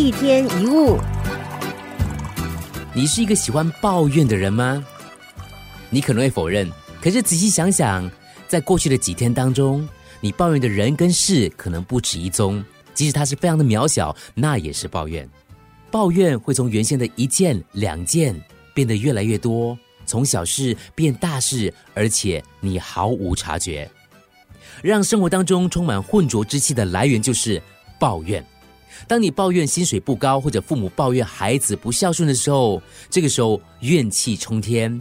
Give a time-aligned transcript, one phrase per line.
[0.00, 0.98] 一天一物，
[2.94, 4.82] 你是一个喜欢抱怨的人吗？
[5.90, 6.66] 你可能会否认，
[7.02, 8.10] 可是仔细想想，
[8.48, 9.86] 在过去的几天当中，
[10.18, 15.28] 你抱怨的人跟事可能不止一宗，即使它是非常的渺小，那也是抱怨。
[15.90, 18.34] 抱怨会从原先的一件、两件
[18.72, 23.86] 变得越来越多，从小事变大事，而且你毫无察觉。
[24.82, 27.60] 让生活当中充满浑浊之气的来源就是
[27.98, 28.42] 抱怨。
[29.06, 35.00] 当你抱怨薪水不高，或者父母抱怨孩子不孝顺的时候，这个时候怨气冲天，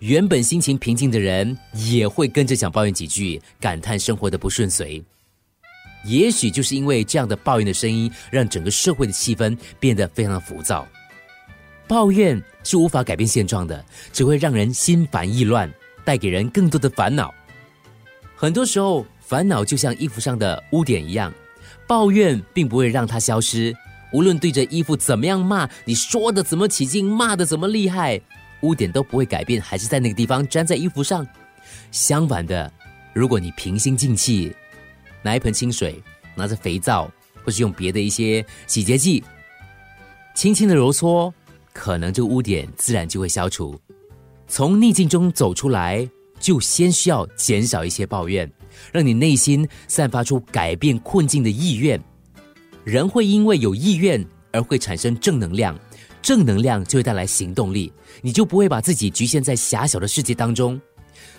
[0.00, 5.02] 原本心情平静的人也会跟着想抱怨几句，感叹生活的不顺遂。
[6.04, 10.86] 也许就是因为这样的抱怨的声音，让整个社会的气氛变得非常的浮躁。
[11.88, 15.72] 抱怨是无法改变现状的，只会让人心烦意乱，
[16.04, 17.34] 带给人更多的烦恼。
[18.36, 21.34] 很多时候，烦恼就像衣服上的污点一样。
[21.88, 23.74] 抱怨并不会让它消失，
[24.12, 28.20] 无论对着衣服怎么样骂，你说的怎么起劲，骂的怎么厉害，
[28.60, 31.26] 污点都不会改变，还是在那个地方粘在衣服上。
[31.90, 32.70] 相反的，
[33.14, 34.54] 如果你平心静气，
[35.22, 36.00] 拿一盆清水，
[36.34, 37.10] 拿着肥皂，
[37.42, 39.24] 或是用别的一些洗洁剂，
[40.34, 41.32] 轻轻的揉搓，
[41.72, 43.80] 可能这个污点自然就会消除。
[44.46, 46.06] 从逆境中走出来，
[46.38, 48.50] 就先需要减少一些抱怨。
[48.92, 52.00] 让你内心散发出改变困境的意愿。
[52.84, 55.78] 人会因为有意愿而会产生正能量，
[56.22, 60.80] 正能量就会带来行动力，你就不会把自己局限在狭小的世界当中，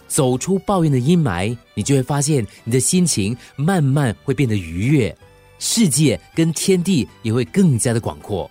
[0.08, 5.16] 走出抱怨的阴霾，你就会发现你的心情慢慢会变得愉悦，
[5.58, 8.50] 世界跟天地也会更加的广阔。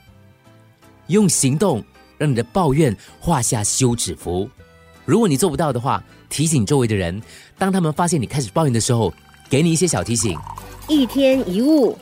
[1.07, 1.83] 用行动
[2.19, 4.49] 让你的抱怨画下休止符。
[5.09, 7.19] 如果你做不到的话，提醒周围的人，
[7.57, 9.11] 当他们发现你开始抱怨的时候，
[9.49, 10.39] 给你一些小提醒。
[10.87, 11.97] 一天一物，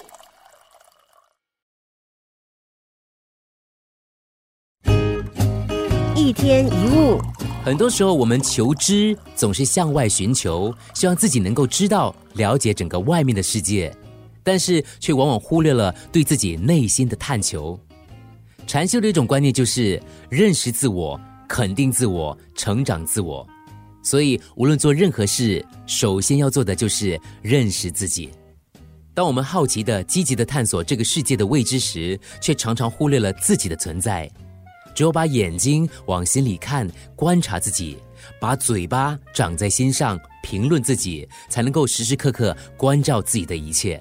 [6.16, 7.20] 一天一物。
[7.64, 13.96] 很多时候，我们求知总是向外寻求，希望自己能够知道、了解整个外面的世界，
[14.42, 17.78] 但是却往往忽略了对自己内心的探求。
[18.66, 21.20] 禅修的一种观念就是认识自我。
[21.48, 23.46] 肯定自我，成长自我，
[24.02, 28.30] 所以无论做任何事，首先要做的就是认识自己。
[29.14, 34.30] 当我们好奇的、积极的探索这个世界的未知时，却常常忽略了自己的存在。
[34.94, 37.96] 只有把眼睛往心里看，观察自己，
[38.40, 44.00] 把嘴巴长在心上，评论自己，才能够时时刻刻关照自己的一切。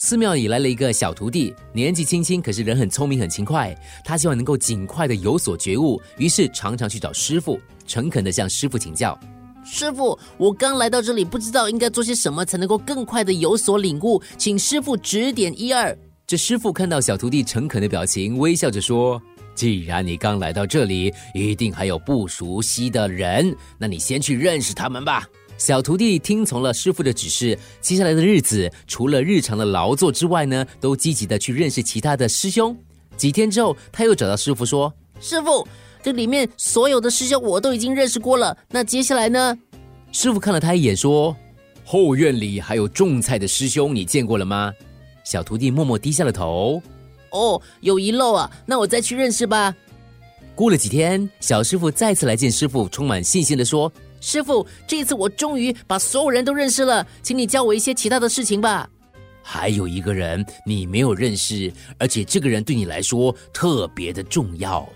[0.00, 3.76] 寺庙里来了一个小徒弟，年纪轻轻，可是人很聪明、很勤快。
[4.04, 9.18] 他希望能够尽快的有所觉悟，于是常常去找师傅，诚恳的向师傅请教
[9.66, 15.98] ：“师傅，我刚来到这里，不知道应该做些什么才能够更快的有所领悟，请师傅指点一二。”
[16.28, 19.20] 这师傅看到小徒弟诚恳的表情，微笑着说
[19.56, 25.28] ：“既然你刚来到这里，一定还有不熟悉的人，那你先去认识他们吧。”
[25.58, 32.74] 小徒弟听从了师傅的指示，接下来的日子除了日常的劳作之外呢，都积极的去认识其他的师兄。
[33.16, 35.66] 几天之后，他又找到师傅说：“师傅，
[36.00, 39.58] 这里面所有的师兄我都已经认识过了，那接下来呢？”
[40.12, 41.36] 师傅看了他一眼说
[41.84, 44.72] ：“后院里还有种菜的师兄，你见过了吗？”
[45.24, 46.80] 小徒弟默默低下了头。
[47.32, 49.74] 哦，有遗漏啊，那我再去认识吧。
[50.54, 53.92] 过了几天，小师傅再次来见师傅，充满信心的说。
[54.20, 58.88] 师傅，这次我终于把所有人都认识了，请你教我一些其他的事情吧。
[59.42, 64.86] 还有一个人你没有认识，而且这个人对你来说特别的重要。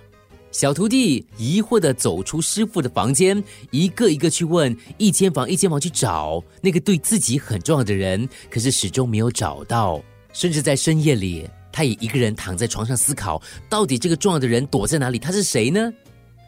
[0.50, 10.02] 小徒弟疑惑的走出师傅的房间，一个一个去问，一间房一间房去找那个对自己很重要的人，可是始终没有找到。
[10.34, 13.40] 甚至在深夜里，他也一个人躺在床上思考，
[13.70, 15.18] 到底这个重要的人躲在哪里？
[15.18, 15.90] 他是谁呢？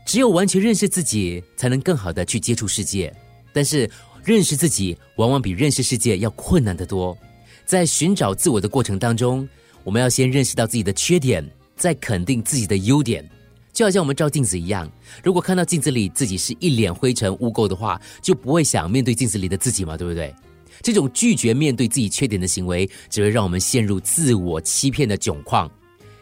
[0.05, 3.13] 只有完全认识自己，才能更好的去接触世界。
[3.53, 3.89] 但是，
[4.25, 7.17] 认识自己往往比认识世界要困难得多。
[7.65, 9.49] 在寻找自我的过程当中，
[9.83, 13.29] 我们要先认识到自己的缺点，再肯定自己的优点。
[13.73, 14.91] 就好像我们照镜子一样，
[15.23, 20.35] 如果看到镜子里自己是一脸灰尘污垢的话，就不会想面对镜子里的自己嘛，对不对？
[20.83, 25.71] 这种拒绝面对自己缺点的行为，只会让我们陷入自我欺骗的窘况。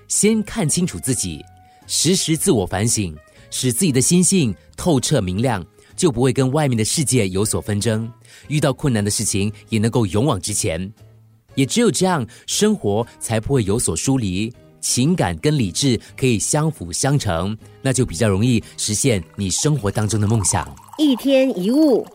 [0.09, 1.45] 先看清楚自己，
[1.87, 3.17] 时时自我反省。
[3.53, 5.65] 使自己的心性透彻明亮，
[5.95, 8.11] 就不会跟外面的世界有所纷争。
[8.49, 10.93] 遇到困难的事情，也能够勇往直前。
[11.55, 14.51] 也只有这样，生活才不会有所疏离，
[14.81, 20.67] 情感跟理智可以相辅相成，那就比较容易实现你生活当中的梦想。
[20.99, 22.07] 一天一物。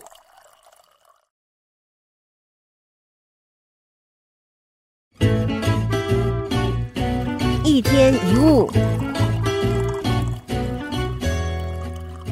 [7.64, 8.68] 一天一物，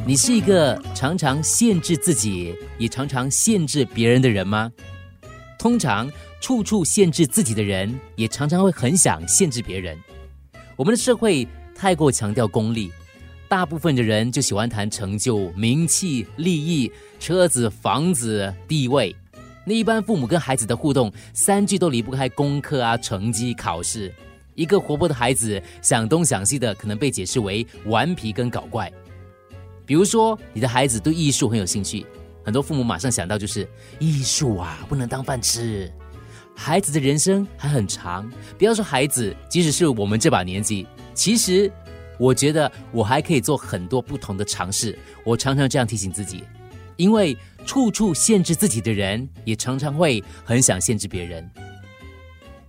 [0.08, 4.72] 你是一个常常限制自己，也常常限制别人的人吗？
[5.58, 6.08] 通常
[6.40, 9.98] 处处限制自己的人，也常常会很想限制别人。
[10.76, 12.92] 我们的社会太过强调功利，
[13.48, 19.16] 大部分的人就喜欢谈成就、名气、利益、车子、房子、地位。
[19.66, 24.14] 那一般父母跟孩子的互动，三句都离不开功课啊、成绩、考试。
[24.54, 28.94] 一个活泼的孩子想东想西的，可能被解释为顽皮跟搞怪。
[29.86, 32.06] 比如说，你的孩子对艺术很有兴趣，
[32.44, 33.68] 很多父母马上想到就是
[34.00, 35.92] 艺术啊，不能当饭吃。
[36.56, 41.72] 孩子的人生还很长，不要说孩子，即使是我们这把年纪，其实
[42.18, 44.98] 我觉得我还可以做很多不同的尝试。
[45.24, 46.44] 我常常这样提醒自己，
[46.96, 51.50] 因为处处限制自己的人，也常常会很想限制别人。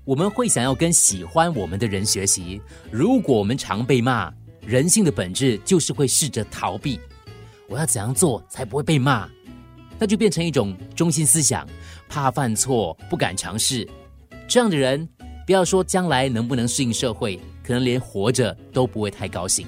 [0.04, 2.60] 我们会想要跟喜欢我们的人学习。
[2.90, 4.32] 如果我们常被骂，
[4.66, 6.98] 人性的本质就是会试着逃避。
[7.68, 9.28] 我要怎样做才不会被骂？
[9.98, 11.66] 那就变成一种中心思想，
[12.08, 13.88] 怕犯错，不敢尝试。
[14.48, 15.08] 这样的人，
[15.46, 19.66] 不要说将来能不能适应社会，可能连活着都不会太高兴。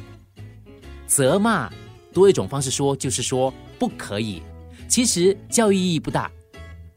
[1.07, 1.73] 责骂
[2.13, 4.43] 多一种方式说，就是说不可以。
[4.89, 6.31] 其实教育意义不大。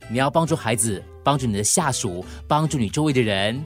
[0.09, 1.01] 你要帮助孩子。
[1.23, 3.63] 帮助你的下属，帮助你周围的人，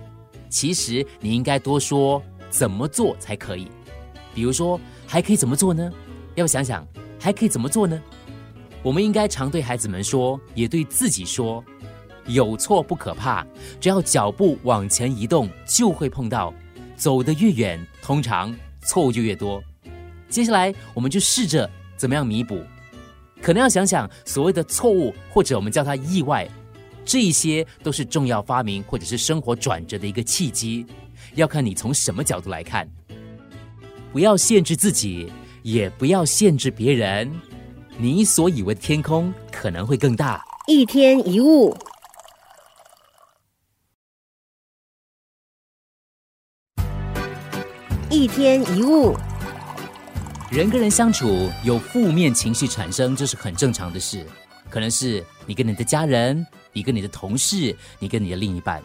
[0.50, 3.70] 其实你应该多说怎么做才可以。
[4.36, 5.92] 比如说，还可以怎么做呢？
[6.36, 6.86] 要想想，
[7.20, 8.00] 还可以怎么做呢？
[8.84, 11.64] 我们应该常对孩子们说，也对自己说：
[12.28, 13.48] 有错不可怕，
[13.80, 16.54] 只要脚步往前移动，就会碰到。
[16.98, 19.62] 走得越远，通常错误就越多。
[20.30, 22.62] 接下来，我们就试着怎么样弥补。
[23.42, 26.48] 可能要想想所谓的错误，或者我们叫它意外。
[27.04, 30.86] 这一些都是重要发明或者是生活转折的一个契机，
[31.36, 32.90] 要看你从什么角度来看。
[34.16, 35.30] 不要限制自己，
[35.62, 37.30] 也不要限制别人。
[37.98, 40.42] 你所以为的天空可能会更大。
[40.68, 41.76] 一天一物，
[48.10, 49.14] 一天一物，
[50.50, 54.26] 人跟人相处有负面情绪产生，这是很正常的事。
[54.70, 56.48] 可能是你跟你的家人。
[56.72, 58.82] 你跟你的同事，你跟你的另一半，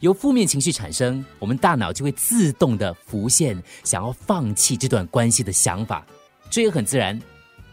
[0.00, 6.04] 由负面情绪产生，我们大脑就会自动的浮现想要放弃这段关系的想法，
[6.50, 7.20] 这也很自然。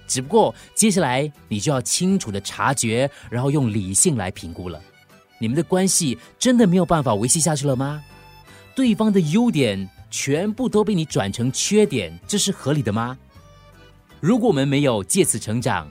[0.07, 4.81] 只不过接下来你就要清楚的察觉，然后用理性来评估了。
[5.39, 8.03] 你们的关系真的没有办法维系下去了吗？
[8.75, 13.17] 对方的优点全部都被你转成缺点，这是合理的吗？
[14.19, 15.89] 如果我们没有借此成长，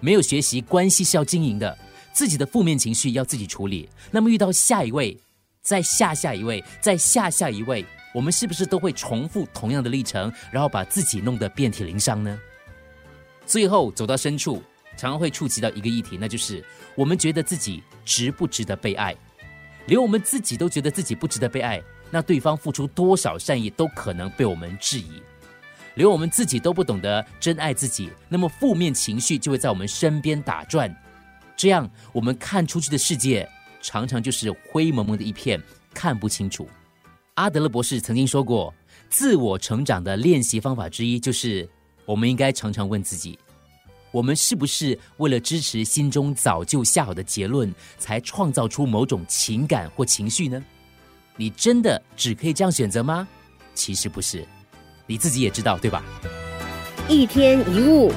[0.00, 1.76] 没有学习关系是要经营的。
[2.12, 5.18] 自己的负面情绪要自己处理，那么遇到下一位，
[5.64, 12.38] 再下下一位，再下下一位，我们是不是都会重复同样的历程，然后把自己弄得遍体鳞伤呢？
[13.46, 14.62] 最后走到深处，
[14.96, 16.62] 常常会触及到一个议题，那就是
[16.94, 19.16] 我们觉得自己值不值得被爱？
[19.86, 25.22] 连我们自己都觉得自己不值得被爱，那对方付出多少善意都可能被我们质疑。
[25.94, 30.94] 连我们自己都不懂得真爱自己，那么负面情绪就会在我们身边打转。
[31.56, 33.48] 这样，我们看出去的世界
[33.84, 36.66] 常常就是灰蒙蒙的一片，看不清楚。
[37.34, 38.72] 阿德勒博士曾经说过，
[39.10, 41.68] 自我成长的练习方法之一就是，
[42.06, 43.38] 我们应该常常问自己：
[44.10, 50.64] 我们是不是为了支持心中早就下好的结论，才创造出某种情感或情绪呢？
[51.36, 53.28] 你真的只可以这样选择吗？
[53.74, 54.46] 其实不是，
[55.06, 56.02] 你自己也知道，对吧？
[57.06, 58.10] 一天一物。